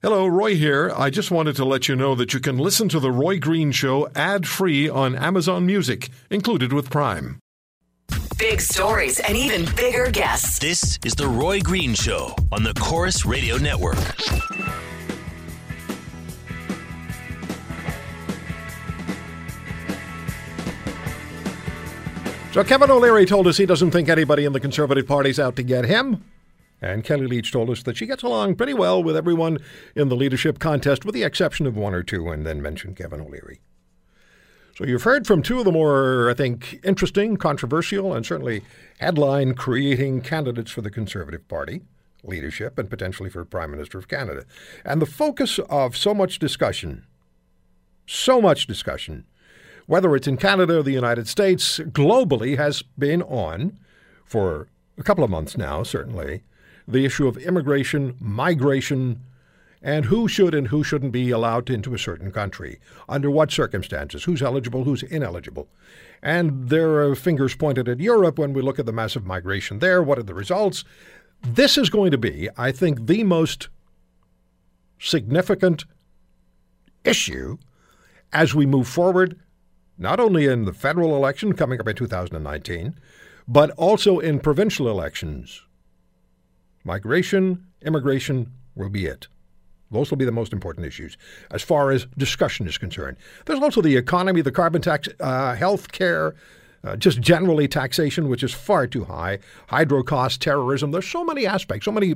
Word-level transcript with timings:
Hello, 0.00 0.28
Roy 0.28 0.54
here. 0.54 0.92
I 0.96 1.10
just 1.10 1.32
wanted 1.32 1.56
to 1.56 1.64
let 1.64 1.88
you 1.88 1.96
know 1.96 2.14
that 2.14 2.32
you 2.32 2.38
can 2.38 2.56
listen 2.56 2.88
to 2.90 3.00
The 3.00 3.10
Roy 3.10 3.40
Green 3.40 3.72
Show 3.72 4.08
ad 4.14 4.46
free 4.46 4.88
on 4.88 5.16
Amazon 5.16 5.66
Music, 5.66 6.10
included 6.30 6.72
with 6.72 6.88
Prime. 6.88 7.40
Big 8.38 8.60
stories 8.60 9.18
and 9.18 9.36
even 9.36 9.66
bigger 9.74 10.08
guests. 10.08 10.60
This 10.60 11.00
is 11.04 11.16
The 11.16 11.26
Roy 11.26 11.58
Green 11.58 11.94
Show 11.94 12.32
on 12.52 12.62
the 12.62 12.74
Corus 12.74 13.26
Radio 13.26 13.56
Network. 13.56 13.96
So 22.52 22.62
Kevin 22.62 22.92
O'Leary 22.92 23.26
told 23.26 23.48
us 23.48 23.56
he 23.56 23.66
doesn't 23.66 23.90
think 23.90 24.08
anybody 24.08 24.44
in 24.44 24.52
the 24.52 24.60
Conservative 24.60 25.08
Party's 25.08 25.40
out 25.40 25.56
to 25.56 25.64
get 25.64 25.84
him. 25.84 26.22
And 26.80 27.02
Kellie 27.04 27.26
Leitch 27.26 27.50
told 27.50 27.70
us 27.70 27.82
that 27.82 27.96
she 27.96 28.06
gets 28.06 28.22
along 28.22 28.54
pretty 28.54 28.74
well 28.74 29.02
with 29.02 29.16
everyone 29.16 29.58
in 29.96 30.08
the 30.08 30.16
leadership 30.16 30.58
contest, 30.58 31.04
with 31.04 31.14
the 31.14 31.24
exception 31.24 31.66
of 31.66 31.76
one 31.76 31.94
or 31.94 32.02
two, 32.02 32.28
and 32.28 32.46
then 32.46 32.62
mentioned 32.62 32.96
Kevin 32.96 33.20
O'Leary. 33.20 33.60
So 34.76 34.84
you've 34.84 35.02
heard 35.02 35.26
from 35.26 35.42
two 35.42 35.58
of 35.58 35.64
the 35.64 35.72
more, 35.72 36.30
I 36.30 36.34
think, 36.34 36.78
interesting, 36.84 37.36
controversial, 37.36 38.14
and 38.14 38.24
certainly 38.24 38.62
headline 39.00 39.54
creating 39.54 40.20
candidates 40.20 40.70
for 40.70 40.82
the 40.82 40.90
Conservative 40.90 41.48
Party 41.48 41.82
leadership 42.22 42.78
and 42.78 42.88
potentially 42.88 43.28
for 43.28 43.44
Prime 43.44 43.72
Minister 43.72 43.98
of 43.98 44.06
Canada. 44.06 44.44
And 44.84 45.02
the 45.02 45.06
focus 45.06 45.58
of 45.68 45.96
so 45.96 46.14
much 46.14 46.38
discussion, 46.38 47.04
so 48.06 48.40
much 48.40 48.68
discussion, 48.68 49.24
whether 49.86 50.14
it's 50.14 50.28
in 50.28 50.36
Canada 50.36 50.78
or 50.78 50.82
the 50.84 50.92
United 50.92 51.26
States, 51.26 51.78
globally 51.80 52.56
has 52.56 52.82
been 52.96 53.22
on 53.22 53.78
for 54.24 54.68
a 54.96 55.02
couple 55.02 55.24
of 55.24 55.30
months 55.30 55.56
now, 55.56 55.82
certainly, 55.82 56.42
the 56.88 57.04
issue 57.04 57.28
of 57.28 57.36
immigration, 57.36 58.16
migration, 58.18 59.20
and 59.82 60.06
who 60.06 60.26
should 60.26 60.54
and 60.54 60.68
who 60.68 60.82
shouldn't 60.82 61.12
be 61.12 61.30
allowed 61.30 61.70
into 61.70 61.94
a 61.94 61.98
certain 61.98 62.32
country, 62.32 62.80
under 63.08 63.30
what 63.30 63.52
circumstances, 63.52 64.24
who's 64.24 64.42
eligible, 64.42 64.84
who's 64.84 65.02
ineligible. 65.04 65.68
And 66.22 66.68
there 66.70 66.96
are 67.06 67.14
fingers 67.14 67.54
pointed 67.54 67.88
at 67.88 68.00
Europe 68.00 68.38
when 68.38 68.52
we 68.52 68.62
look 68.62 68.78
at 68.78 68.86
the 68.86 68.92
massive 68.92 69.24
migration 69.24 69.78
there. 69.78 70.02
What 70.02 70.18
are 70.18 70.24
the 70.24 70.34
results? 70.34 70.82
This 71.42 71.78
is 71.78 71.90
going 71.90 72.10
to 72.10 72.18
be, 72.18 72.48
I 72.56 72.72
think, 72.72 73.06
the 73.06 73.22
most 73.22 73.68
significant 74.98 75.84
issue 77.04 77.58
as 78.32 78.54
we 78.54 78.66
move 78.66 78.88
forward, 78.88 79.38
not 79.96 80.18
only 80.18 80.46
in 80.46 80.64
the 80.64 80.72
federal 80.72 81.14
election 81.14 81.52
coming 81.52 81.80
up 81.80 81.86
in 81.86 81.94
2019, 81.94 82.96
but 83.46 83.70
also 83.72 84.18
in 84.18 84.40
provincial 84.40 84.88
elections. 84.88 85.62
Migration, 86.88 87.66
immigration 87.82 88.50
will 88.74 88.88
be 88.88 89.04
it. 89.04 89.28
Those 89.90 90.10
will 90.10 90.16
be 90.16 90.24
the 90.24 90.32
most 90.32 90.54
important 90.54 90.86
issues 90.86 91.18
as 91.50 91.60
far 91.60 91.90
as 91.90 92.06
discussion 92.16 92.66
is 92.66 92.78
concerned. 92.78 93.18
There's 93.44 93.60
also 93.60 93.82
the 93.82 93.98
economy, 93.98 94.40
the 94.40 94.50
carbon 94.50 94.80
tax, 94.80 95.06
uh, 95.20 95.54
health 95.54 95.92
care, 95.92 96.34
uh, 96.82 96.96
just 96.96 97.20
generally 97.20 97.68
taxation, 97.68 98.30
which 98.30 98.42
is 98.42 98.54
far 98.54 98.86
too 98.86 99.04
high, 99.04 99.38
hydro 99.66 100.02
costs, 100.02 100.38
terrorism. 100.38 100.90
There's 100.90 101.06
so 101.06 101.24
many 101.24 101.46
aspects, 101.46 101.84
so 101.84 101.92
many, 101.92 102.14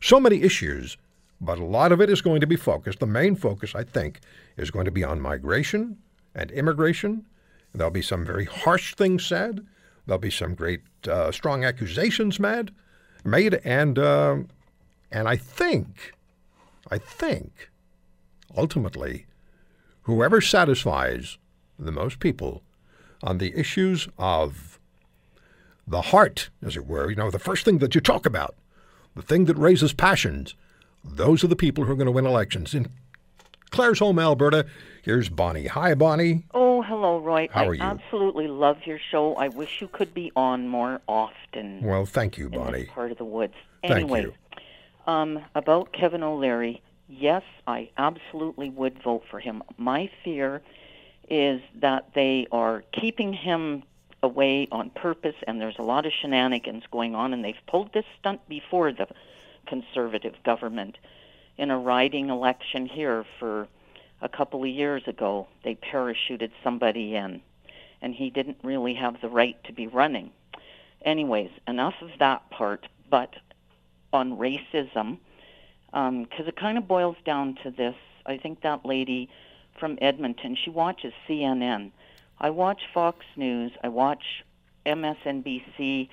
so 0.00 0.18
many 0.18 0.40
issues, 0.40 0.96
but 1.38 1.58
a 1.58 1.64
lot 1.64 1.92
of 1.92 2.00
it 2.00 2.08
is 2.08 2.22
going 2.22 2.40
to 2.40 2.46
be 2.46 2.56
focused. 2.56 3.00
The 3.00 3.06
main 3.06 3.36
focus, 3.36 3.74
I 3.74 3.84
think, 3.84 4.20
is 4.56 4.70
going 4.70 4.86
to 4.86 4.90
be 4.90 5.04
on 5.04 5.20
migration 5.20 5.98
and 6.34 6.50
immigration. 6.52 7.26
There'll 7.74 7.90
be 7.90 8.00
some 8.00 8.24
very 8.24 8.46
harsh 8.46 8.94
things 8.94 9.26
said. 9.26 9.66
There'll 10.06 10.18
be 10.18 10.30
some 10.30 10.54
great 10.54 10.80
uh, 11.06 11.32
strong 11.32 11.66
accusations 11.66 12.40
made, 12.40 12.70
made, 13.26 13.54
and 13.64 13.98
uh, 13.98 14.36
and 15.10 15.28
I 15.28 15.36
think 15.36 16.14
I 16.90 16.98
think, 16.98 17.70
ultimately, 18.56 19.26
whoever 20.02 20.40
satisfies 20.40 21.38
the 21.78 21.92
most 21.92 22.20
people 22.20 22.62
on 23.22 23.38
the 23.38 23.58
issues 23.58 24.08
of 24.18 24.78
the 25.86 26.02
heart, 26.02 26.50
as 26.64 26.76
it 26.76 26.86
were, 26.86 27.10
you 27.10 27.16
know, 27.16 27.30
the 27.30 27.38
first 27.38 27.64
thing 27.64 27.78
that 27.78 27.94
you 27.94 28.00
talk 28.00 28.26
about, 28.26 28.54
the 29.14 29.22
thing 29.22 29.46
that 29.46 29.56
raises 29.56 29.92
passions, 29.92 30.54
those 31.04 31.42
are 31.42 31.48
the 31.48 31.56
people 31.56 31.84
who 31.84 31.92
are 31.92 31.96
going 31.96 32.06
to 32.06 32.12
win 32.12 32.26
elections. 32.26 32.74
In 32.74 32.88
Claresholm, 33.70 34.20
Alberta, 34.20 34.66
here's 35.02 35.28
Bonnie. 35.28 35.66
Hi, 35.66 35.94
Bonnie. 35.94 36.44
Oh, 36.52 36.65
hello, 36.86 37.18
Roy. 37.18 37.48
How 37.52 37.62
I 37.64 37.66
are 37.66 37.74
you? 37.74 37.82
absolutely 37.82 38.48
love 38.48 38.78
your 38.84 38.98
show. 39.10 39.34
I 39.34 39.48
wish 39.48 39.80
you 39.80 39.88
could 39.88 40.14
be 40.14 40.32
on 40.36 40.68
more 40.68 41.00
often 41.08 41.82
Well, 41.82 42.06
thank 42.06 42.38
you, 42.38 42.46
in 42.46 42.52
Bonnie. 42.52 42.84
part 42.86 43.10
of 43.12 43.18
the 43.18 43.24
woods. 43.24 43.54
Thank 43.82 43.92
Anyway, 43.94 44.22
you. 44.22 44.34
um, 45.06 45.44
about 45.54 45.92
Kevin 45.92 46.22
O'Leary, 46.22 46.82
yes, 47.08 47.42
I 47.66 47.90
absolutely 47.98 48.70
would 48.70 49.02
vote 49.02 49.24
for 49.30 49.40
him. 49.40 49.62
My 49.76 50.10
fear 50.24 50.62
is 51.28 51.60
that 51.80 52.10
they 52.14 52.46
are 52.52 52.84
keeping 52.92 53.32
him 53.32 53.82
away 54.22 54.68
on 54.72 54.90
purpose, 54.90 55.34
and 55.46 55.60
there's 55.60 55.78
a 55.78 55.82
lot 55.82 56.06
of 56.06 56.12
shenanigans 56.20 56.84
going 56.90 57.14
on, 57.14 57.32
and 57.32 57.44
they've 57.44 57.54
pulled 57.66 57.92
this 57.92 58.04
stunt 58.18 58.40
before 58.48 58.92
the 58.92 59.06
conservative 59.66 60.34
government 60.44 60.96
in 61.58 61.70
a 61.70 61.78
riding 61.78 62.28
election 62.30 62.86
here 62.86 63.24
for 63.38 63.66
a 64.20 64.28
couple 64.28 64.62
of 64.62 64.68
years 64.68 65.02
ago. 65.06 65.46
They 65.64 65.74
parachuted 65.74 66.50
somebody 66.62 67.14
in, 67.14 67.40
and 68.00 68.14
he 68.14 68.30
didn't 68.30 68.58
really 68.62 68.94
have 68.94 69.20
the 69.20 69.28
right 69.28 69.62
to 69.64 69.72
be 69.72 69.86
running. 69.86 70.30
Anyways, 71.04 71.50
enough 71.66 71.94
of 72.00 72.10
that 72.18 72.48
part, 72.50 72.86
but 73.10 73.34
on 74.12 74.38
racism, 74.38 75.18
um, 75.92 76.24
because 76.24 76.46
it 76.48 76.56
kind 76.56 76.78
of 76.78 76.88
boils 76.88 77.16
down 77.24 77.56
to 77.62 77.70
this. 77.70 77.94
I 78.24 78.38
think 78.38 78.62
that 78.62 78.84
lady 78.84 79.28
from 79.78 79.98
Edmonton, 80.00 80.56
she 80.56 80.70
watches 80.70 81.12
CNN. 81.28 81.92
I 82.40 82.50
watch 82.50 82.82
Fox 82.92 83.24
News. 83.36 83.72
I 83.82 83.88
watch 83.88 84.44
MSNBC 84.84 86.08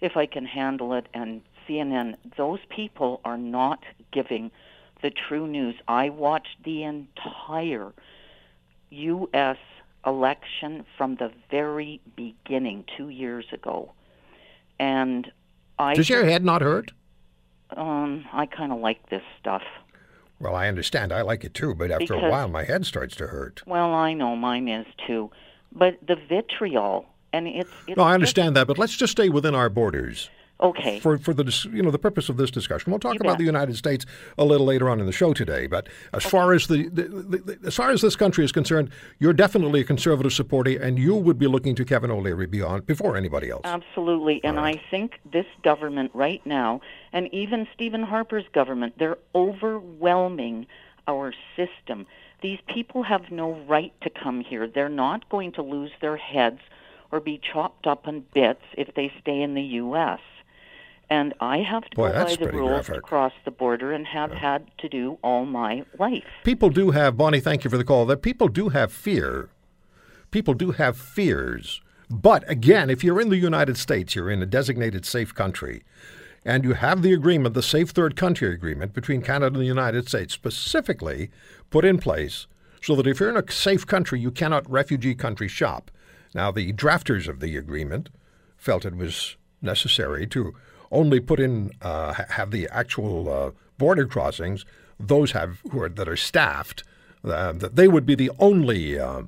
if 0.00 0.16
I 0.16 0.26
can 0.26 0.44
handle 0.44 0.94
it, 0.94 1.06
and 1.14 1.42
CNN. 1.68 2.16
Those 2.36 2.58
people 2.68 3.20
are 3.24 3.38
not 3.38 3.84
giving 4.12 4.50
the 5.02 5.10
true 5.10 5.46
news. 5.46 5.74
I 5.88 6.08
watched 6.08 6.62
the 6.64 6.84
entire 6.84 7.92
U.S. 8.90 9.56
election 10.06 10.84
from 10.96 11.16
the 11.16 11.30
very 11.50 12.00
beginning 12.16 12.84
two 12.96 13.08
years 13.08 13.46
ago, 13.52 13.92
and 14.78 15.30
I 15.78 15.94
Does 15.94 16.08
your 16.10 16.24
head 16.24 16.44
not 16.44 16.62
hurt? 16.62 16.92
um, 17.76 18.24
I 18.32 18.46
kind 18.46 18.70
of 18.72 18.80
like 18.80 19.08
this 19.08 19.22
stuff. 19.40 19.62
Well, 20.38 20.54
I 20.54 20.68
understand. 20.68 21.12
I 21.12 21.22
like 21.22 21.44
it 21.44 21.54
too, 21.54 21.74
but 21.74 21.90
after 21.90 22.14
a 22.14 22.30
while, 22.30 22.48
my 22.48 22.64
head 22.64 22.84
starts 22.84 23.14
to 23.16 23.28
hurt. 23.28 23.62
Well, 23.66 23.94
I 23.94 24.12
know 24.12 24.34
mine 24.36 24.68
is 24.68 24.86
too, 25.06 25.30
but 25.70 25.98
the 26.06 26.16
vitriol 26.16 27.06
and 27.32 27.46
it's, 27.46 27.70
it's 27.86 27.96
No, 27.96 28.02
I 28.02 28.08
just- 28.08 28.14
understand 28.14 28.56
that, 28.56 28.66
but 28.66 28.76
let's 28.76 28.96
just 28.96 29.12
stay 29.12 29.28
within 29.28 29.54
our 29.54 29.70
borders. 29.70 30.28
Okay. 30.62 31.00
for 31.00 31.18
for 31.18 31.34
the 31.34 31.44
you 31.72 31.82
know 31.82 31.90
the 31.90 31.98
purpose 31.98 32.28
of 32.28 32.36
this 32.36 32.50
discussion. 32.50 32.92
We'll 32.92 33.00
talk 33.00 33.14
You 33.14 33.20
about 33.20 33.32
bet. 33.32 33.38
the 33.38 33.44
United 33.44 33.76
States 33.76 34.06
a 34.38 34.44
little 34.44 34.66
later 34.66 34.88
on 34.88 35.00
in 35.00 35.06
the 35.06 35.12
show 35.12 35.32
today. 35.32 35.66
But 35.66 35.88
as 36.12 36.24
far 36.24 36.52
as 36.52 36.68
the, 36.68 36.88
the, 36.88 37.02
the, 37.02 37.38
the 37.38 37.66
as 37.66 37.74
far 37.74 37.90
as 37.90 38.00
this 38.00 38.14
country 38.14 38.44
is 38.44 38.52
concerned, 38.52 38.90
you're 39.18 39.32
definitely 39.32 39.80
a 39.80 39.84
conservative 39.84 40.32
supporter, 40.32 40.80
and 40.80 40.98
you 40.98 41.16
would 41.16 41.38
be 41.38 41.48
looking 41.48 41.74
to 41.74 41.84
Kevin 41.84 42.10
O'Leary 42.10 42.46
beyond 42.46 42.86
before 42.86 43.16
anybody 43.16 43.50
else. 43.50 43.62
Absolutely. 43.64 44.40
And 44.44 44.60
I 44.60 44.80
think 44.90 45.18
this 45.32 45.46
government 45.64 46.12
right 46.14 46.44
now, 46.46 46.80
and 47.12 47.32
even 47.34 47.66
Stephen 47.74 48.02
Harper's 48.04 48.46
government, 48.52 48.94
they're 48.98 49.18
overwhelming 49.34 50.66
our 51.08 51.34
system. 51.56 52.06
These 52.40 52.60
people 52.68 53.02
have 53.02 53.30
no 53.30 53.52
right 53.68 53.92
to 54.02 54.10
come 54.10 54.40
here. 54.40 54.66
They're 54.68 54.88
not 54.88 55.28
going 55.28 55.52
to 55.52 55.62
lose 55.62 55.90
their 56.00 56.16
heads 56.16 56.60
or 57.10 57.20
be 57.20 57.40
chopped 57.52 57.86
up 57.86 58.06
in 58.08 58.24
bits 58.32 58.62
if 58.76 58.94
they 58.94 59.12
stay 59.20 59.42
in 59.42 59.54
the 59.54 59.62
U.S. 59.62 60.20
And 61.12 61.34
I 61.40 61.58
have 61.58 61.84
to 61.90 61.96
Boy, 61.96 62.10
go 62.10 62.24
by 62.24 62.36
the 62.36 62.50
rules 62.50 62.70
graphic. 62.70 62.94
to 62.94 63.00
cross 63.02 63.32
the 63.44 63.50
border 63.50 63.92
and 63.92 64.06
have 64.06 64.32
had 64.32 64.70
to 64.78 64.88
do 64.88 65.18
all 65.22 65.44
my 65.44 65.84
life. 65.98 66.24
People 66.42 66.70
do 66.70 66.92
have 66.92 67.18
Bonnie. 67.18 67.38
Thank 67.38 67.64
you 67.64 67.70
for 67.70 67.76
the 67.76 67.84
call. 67.84 68.06
That 68.06 68.22
people 68.22 68.48
do 68.48 68.70
have 68.70 68.90
fear. 68.90 69.50
People 70.30 70.54
do 70.54 70.70
have 70.70 70.96
fears. 70.96 71.82
But 72.08 72.48
again, 72.50 72.88
if 72.88 73.04
you're 73.04 73.20
in 73.20 73.28
the 73.28 73.36
United 73.36 73.76
States, 73.76 74.14
you're 74.14 74.30
in 74.30 74.42
a 74.42 74.46
designated 74.46 75.04
safe 75.04 75.34
country, 75.34 75.82
and 76.46 76.64
you 76.64 76.72
have 76.72 77.02
the 77.02 77.12
agreement, 77.12 77.54
the 77.54 77.62
Safe 77.62 77.90
Third 77.90 78.16
Country 78.16 78.50
Agreement 78.50 78.94
between 78.94 79.20
Canada 79.20 79.48
and 79.48 79.56
the 79.56 79.66
United 79.66 80.08
States, 80.08 80.32
specifically 80.32 81.30
put 81.68 81.84
in 81.84 81.98
place 81.98 82.46
so 82.80 82.96
that 82.96 83.06
if 83.06 83.20
you're 83.20 83.28
in 83.28 83.36
a 83.36 83.52
safe 83.52 83.86
country, 83.86 84.18
you 84.18 84.30
cannot 84.30 84.70
refugee 84.70 85.14
country 85.14 85.48
shop. 85.48 85.90
Now, 86.34 86.50
the 86.50 86.72
drafters 86.72 87.28
of 87.28 87.40
the 87.40 87.58
agreement 87.58 88.08
felt 88.56 88.86
it 88.86 88.96
was 88.96 89.36
necessary 89.60 90.26
to 90.28 90.54
only 90.92 91.20
put 91.20 91.40
in 91.40 91.72
uh, 91.82 92.12
have 92.12 92.52
the 92.52 92.68
actual 92.70 93.28
uh, 93.28 93.50
border 93.78 94.06
crossings 94.06 94.64
those 95.00 95.32
have 95.32 95.60
who 95.72 95.82
are 95.82 95.88
that 95.88 96.08
are 96.08 96.16
staffed 96.16 96.84
uh, 97.24 97.52
that 97.52 97.76
they 97.76 97.88
would 97.88 98.06
be 98.06 98.14
the 98.14 98.30
only 98.38 98.98
uh, 98.98 99.22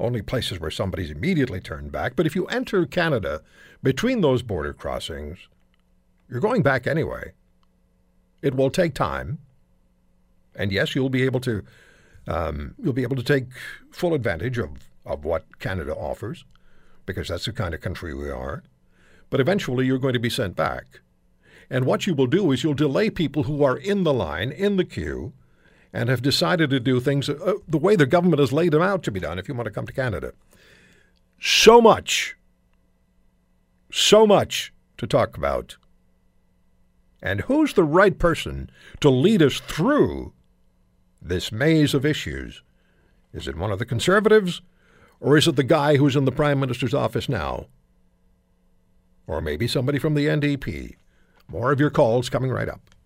only 0.00 0.22
places 0.22 0.60
where 0.60 0.70
somebody's 0.70 1.10
immediately 1.10 1.60
turned 1.60 1.90
back. 1.92 2.14
But 2.16 2.26
if 2.26 2.36
you 2.36 2.46
enter 2.46 2.86
Canada 2.86 3.42
between 3.82 4.20
those 4.20 4.42
border 4.42 4.72
crossings, 4.72 5.48
you're 6.30 6.40
going 6.40 6.62
back 6.62 6.86
anyway. 6.86 7.32
It 8.42 8.54
will 8.54 8.70
take 8.70 8.94
time, 8.94 9.38
And 10.54 10.72
yes, 10.72 10.94
you'll 10.94 11.10
be 11.10 11.24
able 11.24 11.40
to 11.40 11.64
um, 12.26 12.74
you'll 12.78 12.92
be 12.92 13.02
able 13.02 13.16
to 13.16 13.22
take 13.22 13.46
full 13.90 14.14
advantage 14.14 14.58
of, 14.58 14.70
of 15.06 15.24
what 15.24 15.58
Canada 15.58 15.94
offers, 15.94 16.44
because 17.06 17.28
that's 17.28 17.46
the 17.46 17.52
kind 17.52 17.74
of 17.74 17.80
country 17.80 18.14
we 18.14 18.30
are. 18.30 18.62
But 19.30 19.40
eventually, 19.40 19.86
you're 19.86 19.98
going 19.98 20.14
to 20.14 20.18
be 20.18 20.30
sent 20.30 20.56
back. 20.56 21.00
And 21.70 21.84
what 21.84 22.06
you 22.06 22.14
will 22.14 22.26
do 22.26 22.50
is 22.50 22.62
you'll 22.62 22.74
delay 22.74 23.10
people 23.10 23.42
who 23.42 23.62
are 23.62 23.76
in 23.76 24.04
the 24.04 24.14
line, 24.14 24.50
in 24.50 24.76
the 24.76 24.84
queue, 24.84 25.32
and 25.92 26.08
have 26.08 26.22
decided 26.22 26.70
to 26.70 26.80
do 26.80 27.00
things 27.00 27.28
uh, 27.28 27.54
the 27.66 27.78
way 27.78 27.96
the 27.96 28.06
government 28.06 28.40
has 28.40 28.52
laid 28.52 28.72
them 28.72 28.82
out 28.82 29.02
to 29.02 29.10
be 29.10 29.20
done 29.20 29.38
if 29.38 29.48
you 29.48 29.54
want 29.54 29.66
to 29.66 29.72
come 29.72 29.86
to 29.86 29.92
Canada. 29.92 30.32
So 31.40 31.80
much, 31.80 32.36
so 33.92 34.26
much 34.26 34.72
to 34.96 35.06
talk 35.06 35.36
about. 35.36 35.76
And 37.22 37.42
who's 37.42 37.74
the 37.74 37.84
right 37.84 38.18
person 38.18 38.70
to 39.00 39.10
lead 39.10 39.42
us 39.42 39.60
through 39.60 40.32
this 41.20 41.50
maze 41.50 41.94
of 41.94 42.06
issues? 42.06 42.62
Is 43.32 43.48
it 43.48 43.56
one 43.56 43.72
of 43.72 43.78
the 43.78 43.86
conservatives, 43.86 44.62
or 45.20 45.36
is 45.36 45.48
it 45.48 45.56
the 45.56 45.62
guy 45.62 45.96
who's 45.96 46.16
in 46.16 46.24
the 46.24 46.32
Prime 46.32 46.60
Minister's 46.60 46.94
office 46.94 47.28
now? 47.28 47.66
Or 49.28 49.42
maybe 49.42 49.68
somebody 49.68 49.98
from 49.98 50.14
the 50.14 50.26
NDP? 50.26 50.96
More 51.46 51.70
of 51.70 51.78
your 51.78 51.90
calls 51.90 52.28
coming 52.30 52.50
right 52.50 52.68
up. 52.68 52.90